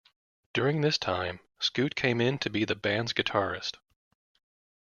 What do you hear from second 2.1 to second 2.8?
in to be the